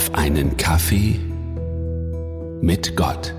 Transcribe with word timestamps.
auf 0.00 0.14
einen 0.14 0.56
Kaffee 0.56 1.20
mit 2.62 2.96
Gott. 2.96 3.34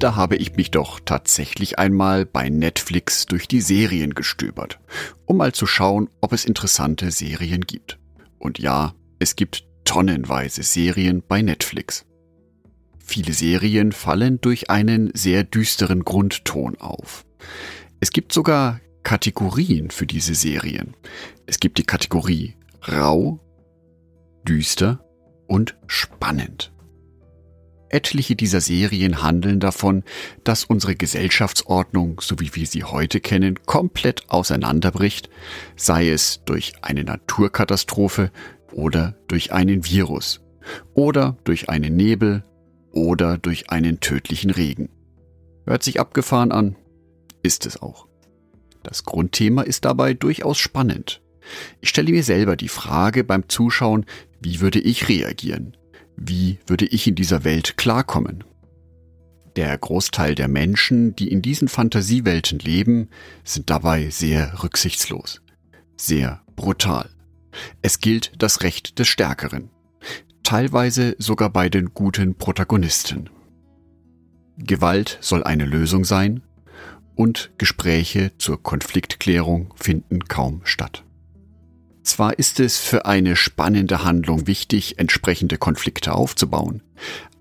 Da 0.00 0.16
habe 0.16 0.34
ich 0.34 0.56
mich 0.56 0.72
doch 0.72 0.98
tatsächlich 0.98 1.78
einmal 1.78 2.26
bei 2.26 2.48
Netflix 2.48 3.26
durch 3.26 3.46
die 3.46 3.60
Serien 3.60 4.14
gestöbert, 4.14 4.80
um 5.26 5.36
mal 5.36 5.52
zu 5.52 5.68
schauen, 5.68 6.10
ob 6.20 6.32
es 6.32 6.44
interessante 6.44 7.12
Serien 7.12 7.60
gibt. 7.60 8.00
Und 8.40 8.58
ja, 8.58 8.96
es 9.20 9.36
gibt 9.36 9.64
tonnenweise 9.84 10.64
Serien 10.64 11.22
bei 11.28 11.40
Netflix. 11.40 12.04
Viele 12.98 13.32
Serien 13.32 13.92
fallen 13.92 14.40
durch 14.40 14.70
einen 14.70 15.12
sehr 15.14 15.44
düsteren 15.44 16.04
Grundton 16.04 16.76
auf. 16.80 17.24
Es 18.00 18.10
gibt 18.10 18.32
sogar 18.32 18.80
Kategorien 19.04 19.92
für 19.92 20.06
diese 20.06 20.34
Serien. 20.34 20.94
Es 21.46 21.60
gibt 21.60 21.78
die 21.78 21.84
Kategorie 21.84 22.56
rau, 22.88 23.38
düster 24.46 25.04
und 25.46 25.76
spannend. 25.86 26.72
Etliche 27.88 28.34
dieser 28.34 28.60
Serien 28.60 29.22
handeln 29.22 29.60
davon, 29.60 30.02
dass 30.42 30.64
unsere 30.64 30.96
Gesellschaftsordnung, 30.96 32.20
so 32.20 32.40
wie 32.40 32.54
wir 32.54 32.66
sie 32.66 32.84
heute 32.84 33.20
kennen, 33.20 33.60
komplett 33.64 34.28
auseinanderbricht, 34.28 35.30
sei 35.76 36.10
es 36.10 36.42
durch 36.44 36.72
eine 36.82 37.04
Naturkatastrophe 37.04 38.32
oder 38.72 39.14
durch 39.28 39.52
einen 39.52 39.84
Virus 39.84 40.40
oder 40.94 41.36
durch 41.44 41.68
einen 41.68 41.94
Nebel 41.94 42.44
oder 42.90 43.38
durch 43.38 43.70
einen 43.70 44.00
tödlichen 44.00 44.50
Regen. 44.50 44.88
Hört 45.64 45.82
sich 45.82 46.00
abgefahren 46.00 46.50
an, 46.50 46.76
ist 47.42 47.66
es 47.66 47.80
auch. 47.80 48.08
Das 48.82 49.04
Grundthema 49.04 49.62
ist 49.62 49.84
dabei 49.84 50.14
durchaus 50.14 50.58
spannend. 50.58 51.22
Ich 51.80 51.88
stelle 51.88 52.12
mir 52.12 52.22
selber 52.22 52.56
die 52.56 52.68
Frage 52.68 53.24
beim 53.24 53.48
Zuschauen, 53.48 54.06
wie 54.40 54.60
würde 54.60 54.78
ich 54.78 55.08
reagieren? 55.08 55.76
Wie 56.16 56.58
würde 56.66 56.86
ich 56.86 57.06
in 57.06 57.14
dieser 57.14 57.44
Welt 57.44 57.76
klarkommen? 57.76 58.44
Der 59.56 59.76
Großteil 59.76 60.34
der 60.34 60.48
Menschen, 60.48 61.16
die 61.16 61.30
in 61.30 61.40
diesen 61.40 61.68
Fantasiewelten 61.68 62.58
leben, 62.58 63.08
sind 63.42 63.70
dabei 63.70 64.10
sehr 64.10 64.62
rücksichtslos, 64.62 65.40
sehr 65.96 66.42
brutal. 66.56 67.08
Es 67.80 68.00
gilt 68.00 68.32
das 68.38 68.62
Recht 68.62 68.98
des 68.98 69.08
Stärkeren, 69.08 69.70
teilweise 70.42 71.16
sogar 71.18 71.50
bei 71.50 71.70
den 71.70 71.94
guten 71.94 72.34
Protagonisten. 72.34 73.30
Gewalt 74.58 75.18
soll 75.20 75.42
eine 75.42 75.64
Lösung 75.64 76.04
sein 76.04 76.42
und 77.14 77.50
Gespräche 77.56 78.32
zur 78.38 78.62
Konfliktklärung 78.62 79.72
finden 79.74 80.24
kaum 80.24 80.60
statt. 80.64 81.02
Zwar 82.06 82.38
ist 82.38 82.60
es 82.60 82.78
für 82.78 83.04
eine 83.04 83.34
spannende 83.34 84.04
Handlung 84.04 84.46
wichtig, 84.46 85.00
entsprechende 85.00 85.58
Konflikte 85.58 86.12
aufzubauen, 86.12 86.80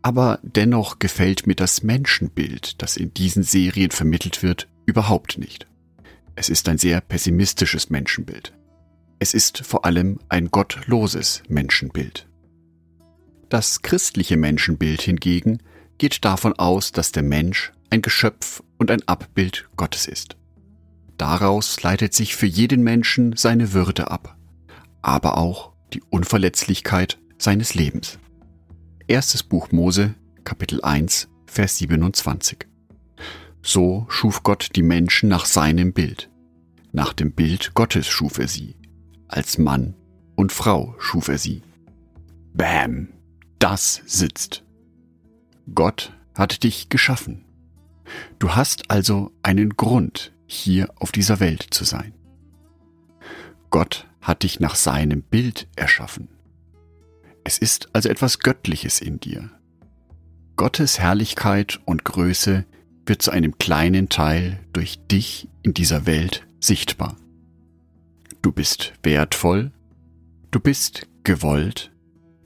aber 0.02 0.39
dennoch 0.41 0.97
gefällt 0.97 1.45
mir 1.45 1.53
das 1.53 1.83
Menschenbild, 1.83 2.81
das 2.81 2.97
in 2.97 3.13
diesen 3.13 3.44
Serien 3.44 3.91
vermittelt 3.91 4.41
wird, 4.41 4.67
überhaupt 4.88 5.38
nicht. 5.38 5.67
Es 6.35 6.49
ist 6.49 6.67
ein 6.67 6.80
sehr 6.80 6.99
pessimistisches 6.99 7.91
Menschenbild. 7.91 8.53
Es 9.19 9.35
ist 9.35 9.59
vor 9.59 9.85
allem 9.85 10.17
ein 10.30 10.49
gottloses 10.49 11.44
Menschenbild. 11.47 12.27
Das 13.50 13.83
christliche 13.83 14.35
Menschenbild 14.35 15.03
hingegen 15.03 15.59
geht 16.00 16.25
davon 16.25 16.53
aus, 16.53 16.91
dass 16.91 17.11
der 17.11 17.23
Mensch 17.23 17.72
ein 17.91 18.02
Geschöpf 18.02 18.63
und 18.79 18.89
ein 18.89 19.07
Abbild 19.07 19.69
Gottes 19.77 20.07
ist. 20.07 20.38
Daraus 21.19 21.83
leitet 21.83 22.16
sich 22.16 22.35
für 22.35 22.47
jeden 22.47 22.81
Menschen 22.81 23.38
seine 23.38 23.72
Würde 23.72 24.09
ab 24.09 24.35
aber 25.05 25.37
auch 25.37 25.71
die 25.93 26.01
Unverletzlichkeit 26.09 27.19
seines 27.37 27.75
Lebens. 27.75 28.17
Erstes 29.07 29.43
Buch 29.43 29.71
Mose, 29.71 30.15
Kapitel 30.43 30.81
1, 30.81 31.29
Vers 31.45 31.77
27. 31.77 32.66
So 33.61 34.07
schuf 34.09 34.41
Gott 34.41 34.69
die 34.75 34.81
Menschen 34.81 35.29
nach 35.29 35.45
seinem 35.45 35.94
Bild. 35.94 36.31
Nach 36.91 37.13
dem 37.13 37.33
Bild 37.33 37.75
Gottes 37.75 38.07
schuf 38.07 38.39
er 38.39 38.47
sie. 38.47 38.77
Als 39.27 39.59
Mann 39.59 39.94
und 40.35 40.51
Frau 40.51 40.95
schuf 40.97 41.27
er 41.27 41.38
sie. 41.38 41.61
Bäm! 42.55 43.09
Das 43.59 44.01
sitzt. 44.07 44.63
Gott 45.75 46.17
hat 46.33 46.63
dich 46.63 46.89
geschaffen. 46.89 47.45
Du 48.39 48.55
hast 48.55 48.89
also 48.89 49.31
einen 49.44 49.77
Grund, 49.77 50.33
hier 50.47 50.89
auf 50.95 51.11
dieser 51.11 51.39
Welt 51.39 51.67
zu 51.69 51.83
sein. 51.83 52.13
Gott 53.69 54.07
hat 54.25 54.41
dich 54.41 54.59
nach 54.59 54.74
seinem 54.74 55.22
Bild 55.22 55.68
erschaffen. 55.75 56.30
Es 57.44 57.59
ist 57.59 57.90
also 57.94 58.09
etwas 58.09 58.40
Göttliches 58.40 59.00
in 59.00 59.19
dir. 59.19 59.52
Gottes 60.56 61.00
Herrlichkeit 61.00 61.80
und 61.86 62.03
Größe 62.06 62.66
wird 63.06 63.22
zu 63.22 63.30
einem 63.30 63.59
kleinen 63.59 64.09
Teil 64.09 64.59
durch 64.74 64.97
dich 65.08 65.47
in 65.62 65.75
dieser 65.75 66.08
Welt 66.08 66.47
sichtbar. 66.59 67.18
Du 68.41 68.52
bist 68.52 68.94
wertvoll, 69.03 69.72
du 70.50 70.59
bist 70.59 71.07
gewollt, 71.24 71.92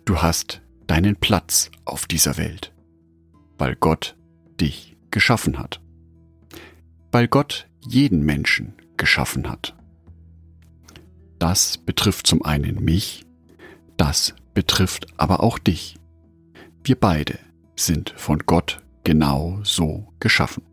du 0.04 0.22
hast 0.22 0.62
deinen 0.86 1.16
Platz 1.16 1.72
auf 1.86 2.08
dieser 2.08 2.38
Welt, 2.38 2.74
weil 3.58 3.78
Gott 3.78 4.18
dich 4.60 4.98
geschaffen 5.12 5.60
hat. 5.60 5.80
Weil 7.14 7.30
Gott 7.30 7.70
jeden 7.88 8.26
Menschen 8.26 8.74
geschaffen 8.98 9.50
hat. 9.50 9.79
Das 11.40 11.78
betrifft 11.78 12.28
zum 12.28 12.44
einen 12.44 12.84
mich, 12.84 13.26
das 13.96 14.36
betrifft 14.54 15.08
aber 15.18 15.42
auch 15.42 15.58
dich. 15.58 15.96
Wir 16.84 16.98
beide 16.98 17.40
sind 17.76 18.14
von 18.18 18.40
Gott 18.40 18.82
genau 19.06 19.60
so 19.64 20.08
geschaffen. 20.20 20.64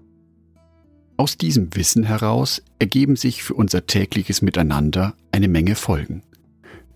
Aus 1.17 1.39
diesem 1.39 1.75
Wissen 1.75 2.03
heraus 2.03 2.63
ergeben 2.79 3.17
sich 3.17 3.43
für 3.43 3.55
unser 3.55 3.87
tägliches 3.87 4.43
Miteinander 4.43 5.15
eine 5.33 5.49
Menge 5.49 5.77
Folgen. 5.77 6.23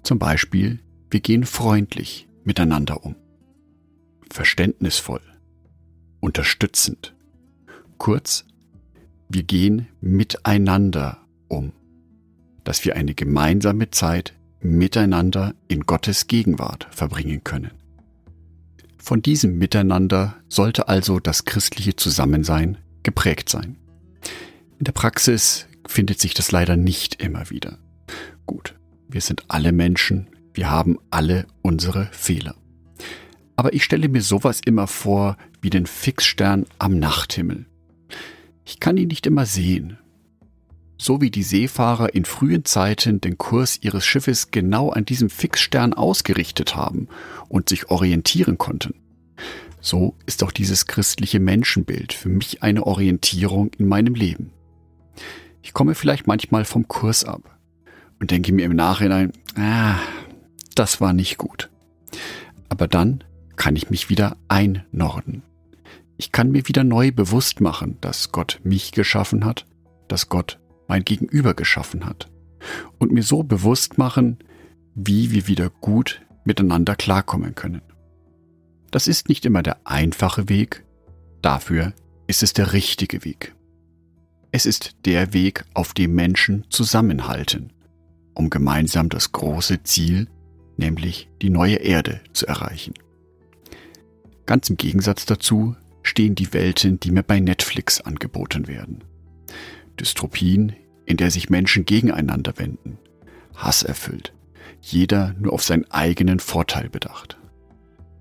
Zum 0.03 0.19
Beispiel, 0.19 0.81
wir 1.11 1.21
gehen 1.21 1.45
freundlich 1.45 2.29
miteinander 2.45 3.05
um, 3.05 3.15
verständnisvoll, 4.31 5.23
unterstützend. 6.21 7.15
Kurz, 7.99 8.45
wir 9.29 9.45
gehen 9.45 9.87
miteinander 10.01 11.19
um 11.49 11.73
dass 12.71 12.85
wir 12.85 12.95
eine 12.95 13.15
gemeinsame 13.15 13.91
Zeit 13.91 14.33
miteinander 14.61 15.57
in 15.67 15.87
Gottes 15.87 16.29
Gegenwart 16.29 16.87
verbringen 16.93 17.43
können. 17.43 17.73
Von 18.97 19.23
diesem 19.23 19.59
Miteinander 19.59 20.37
sollte 20.49 20.87
also 20.87 21.19
das 21.19 21.45
christliche 21.45 21.97
Zusammensein 21.97 22.79
geprägt 23.03 23.49
sein. 23.49 23.77
In 24.79 24.85
der 24.85 24.93
Praxis 24.93 25.67
findet 25.85 26.21
sich 26.21 26.33
das 26.33 26.53
leider 26.53 26.77
nicht 26.77 27.21
immer 27.21 27.51
wieder. 27.51 27.81
Gut, 28.47 28.77
wir 29.09 29.21
sind 29.21 29.43
alle 29.49 29.73
Menschen, 29.73 30.29
wir 30.55 30.71
haben 30.71 30.97
alle 31.11 31.49
unsere 31.63 32.09
Fehler. 32.13 32.55
Aber 33.57 33.73
ich 33.73 33.83
stelle 33.83 34.09
mir 34.09 34.23
sowas 34.23 34.61
immer 34.65 34.87
vor 34.87 35.37
wie 35.61 35.71
den 35.71 35.87
Fixstern 35.87 36.67
am 36.79 37.01
Nachthimmel. 37.01 37.67
Ich 38.65 38.79
kann 38.79 38.97
ihn 38.97 39.09
nicht 39.09 39.27
immer 39.27 39.45
sehen, 39.45 39.99
so 41.01 41.23
wie 41.23 41.31
die 41.31 41.43
Seefahrer 41.43 42.15
in 42.15 42.27
frühen 42.27 42.67
Zeiten 42.67 43.23
den 43.23 43.39
Kurs 43.39 43.79
ihres 43.81 44.05
Schiffes 44.05 44.51
genau 44.51 44.91
an 44.91 45.07
diesem 45.07 45.31
Fixstern 45.31 45.95
ausgerichtet 45.95 46.77
haben 46.77 47.09
und 47.49 47.71
sich 47.71 47.89
orientieren 47.89 48.59
konnten. 48.59 48.95
So 49.81 50.15
ist 50.27 50.45
auch 50.45 50.53
dieses 50.53 50.87
christliche 50.87 51.41
Menschenbild 51.41 52.13
für 52.13 52.29
mich 52.29 52.63
eine 52.63 52.87
Orientierung 52.87 53.71
in 53.79 53.89
meinem 53.89 54.15
Leben. 54.15 54.53
Ich 55.63 55.73
komme 55.73 55.95
vielleicht 55.95 56.27
manchmal 56.27 56.67
vom 56.67 56.87
Kurs 56.87 57.25
ab 57.25 57.59
und 58.21 58.31
denke 58.31 58.53
mir 58.53 58.67
im 58.67 58.77
Nachhinein, 58.77 59.33
ah, 59.57 59.97
das 60.75 61.01
war 61.01 61.15
nicht 61.15 61.39
gut. 61.39 61.71
Aber 62.69 62.87
dann 62.87 63.25
kann 63.57 63.75
ich 63.75 63.89
mich 63.89 64.11
wieder 64.11 64.37
einnorden. 64.49 65.45
Ich 66.19 66.31
kann 66.31 66.51
mir 66.51 66.69
wieder 66.69 66.85
neu 66.85 67.11
bewusst 67.11 67.63
machen, 67.63 67.97
dass 68.03 68.33
Gott 68.33 68.61
mich 68.65 68.93
geschaffen 68.93 69.47
hat, 69.47 69.65
dass 70.07 70.29
Gott 70.29 70.60
mein 70.91 71.05
Gegenüber 71.05 71.55
geschaffen 71.55 72.05
hat 72.05 72.29
und 72.99 73.13
mir 73.13 73.23
so 73.23 73.45
bewusst 73.45 73.97
machen, 73.97 74.39
wie 74.97 75.31
wir 75.31 75.47
wieder 75.47 75.71
gut 75.71 76.21
miteinander 76.45 76.97
klarkommen 76.97 77.55
können. 77.55 77.81
Das 78.91 79.07
ist 79.07 79.29
nicht 79.29 79.47
immer 79.47 79.63
der 79.63 79.79
einfache 79.85 80.49
Weg, 80.49 80.85
dafür 81.43 81.93
ist 82.27 82.43
es 82.43 82.55
der 82.55 82.73
richtige 82.73 83.25
Weg. 83.25 83.55
Es 84.51 84.67
ist 84.67 84.97
der 85.05 85.33
Weg, 85.33 85.65
auf 85.75 85.95
dem 85.95 86.17
Menschen 86.17 86.67
zusammenhalten, 86.71 87.73
um 88.35 88.51
gemeinsam 88.51 89.09
das 89.11 89.31
große 89.31 89.85
Ziel, 89.85 90.27
nämlich 90.77 91.29
die 91.41 91.51
neue 91.51 91.77
Erde, 91.77 92.21
zu 92.33 92.49
erreichen. 92.49 92.95
Ganz 94.45 94.69
im 94.69 94.77
Gegensatz 94.77 95.25
dazu 95.25 95.77
stehen 96.03 96.35
die 96.35 96.53
Welten, 96.53 96.99
die 96.99 97.13
mir 97.13 97.23
bei 97.23 97.39
Netflix 97.39 98.01
angeboten 98.01 98.67
werden. 98.67 99.05
Dystropien, 100.01 100.75
in 101.11 101.17
der 101.17 101.33
sich 101.33 101.51
Menschen 101.51 101.85
gegeneinander 101.85 102.53
wenden, 102.57 102.97
Hass 103.57 103.83
erfüllt, 103.83 104.33
jeder 104.81 105.35
nur 105.41 105.53
auf 105.53 105.65
seinen 105.65 105.91
eigenen 105.91 106.39
Vorteil 106.39 106.89
bedacht. 106.89 107.37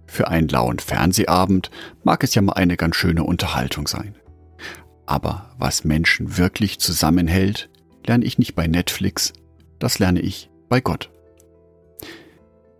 Für 0.07 0.27
einen 0.27 0.47
lauen 0.47 0.79
Fernsehabend 0.79 1.69
mag 2.03 2.23
es 2.23 2.33
ja 2.33 2.41
mal 2.41 2.53
eine 2.53 2.77
ganz 2.77 2.95
schöne 2.95 3.23
Unterhaltung 3.23 3.87
sein. 3.87 4.15
Aber 5.05 5.51
was 5.59 5.83
Menschen 5.83 6.37
wirklich 6.37 6.79
zusammenhält, 6.79 7.69
lerne 8.07 8.25
ich 8.25 8.39
nicht 8.39 8.55
bei 8.55 8.65
Netflix, 8.65 9.33
das 9.77 9.99
lerne 9.99 10.21
ich 10.21 10.49
bei 10.67 10.81
Gott. 10.81 11.11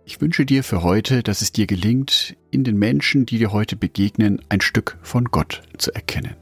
Ich 0.04 0.20
wünsche 0.20 0.44
dir 0.44 0.64
für 0.64 0.82
heute, 0.82 1.22
dass 1.22 1.40
es 1.40 1.52
dir 1.52 1.68
gelingt, 1.68 2.36
in 2.50 2.64
den 2.64 2.76
Menschen, 2.76 3.26
die 3.26 3.38
dir 3.38 3.52
heute 3.52 3.76
begegnen, 3.76 4.42
ein 4.48 4.60
Stück 4.60 4.98
von 5.02 5.26
Gott 5.26 5.62
zu 5.78 5.94
erkennen. 5.94 6.34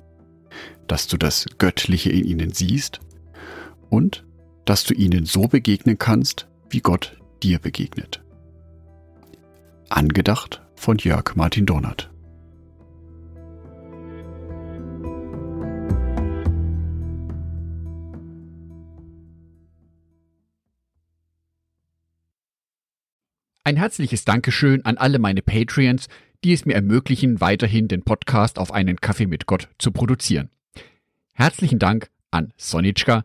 Dass 0.87 1.06
du 1.06 1.19
das 1.19 1.44
Göttliche 1.59 2.09
in 2.09 2.25
ihnen 2.25 2.55
siehst 2.55 3.00
und 3.90 4.25
dass 4.64 4.85
du 4.85 4.94
ihnen 4.94 5.25
so 5.25 5.49
begegnen 5.49 5.99
kannst, 5.99 6.49
wie 6.70 6.81
Gott 6.81 7.19
dir 7.43 7.58
begegnet. 7.58 8.23
Angedacht 9.88 10.62
von 10.76 10.99
Jörg 10.99 11.35
Martin 11.35 11.64
Donat. 11.64 12.11
Ein 23.64 23.76
herzliches 23.76 24.25
Dankeschön 24.25 24.85
an 24.87 24.96
alle 24.96 25.19
meine 25.19 25.43
Patreons, 25.43 26.08
die 26.43 26.55
es 26.55 26.64
mir 26.64 26.75
ermöglichen, 26.75 27.40
weiterhin 27.43 27.87
den 27.87 28.02
Podcast 28.02 28.58
auf 28.58 28.73
einen 28.73 28.96
Kaffee 28.96 29.26
mit 29.26 29.44
Gott 29.44 29.69
zu 29.79 29.93
produzieren. 29.93 30.49
Herzlichen 31.35 31.79
Dank 31.79 32.11
an 32.31 32.52
Sonitschka 32.56 33.25